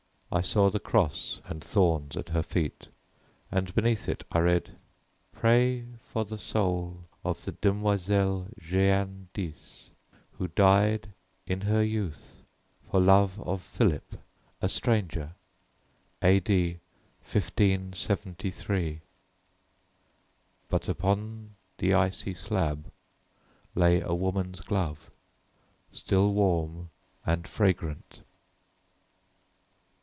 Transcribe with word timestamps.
I 0.33 0.39
saw 0.39 0.69
the 0.69 0.79
cross 0.79 1.41
and 1.43 1.61
thorns 1.61 2.15
at 2.15 2.29
her 2.29 2.41
feet, 2.41 2.87
and 3.51 3.75
beneath 3.75 4.07
it 4.07 4.23
I 4.31 4.39
read: 4.39 4.77
"PRAY 5.33 5.83
FOR 6.05 6.23
THE 6.23 6.37
SOUL 6.37 7.03
OF 7.25 7.43
THE 7.43 7.51
DEMOISELLE 7.51 8.47
JEANNE 8.57 9.27
D'Ys, 9.33 9.89
WHO 10.37 10.47
DIED 10.47 11.09
IN 11.47 11.59
HER 11.63 11.83
YOUTH 11.83 12.43
FOR 12.89 13.01
LOVE 13.01 13.41
OF 13.41 13.61
PHILIP, 13.61 14.15
A 14.61 14.69
STRANGER. 14.69 15.33
A.D. 16.21 16.79
1573." 17.23 19.01
But 20.69 20.87
upon 20.87 21.55
the 21.77 21.93
icy 21.93 22.33
slab 22.33 22.89
lay 23.75 23.99
a 23.99 24.13
woman's 24.13 24.61
glove 24.61 25.11
still 25.91 26.31
warm 26.31 26.89
and 27.25 27.45
fragrant. 27.45 28.21